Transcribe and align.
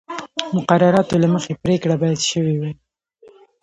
مقرراتو 0.55 1.15
له 1.23 1.27
مخې 1.33 1.53
پرېکړه 1.63 1.95
باید 2.01 2.19
شوې 2.31 2.53
وای 2.57 2.73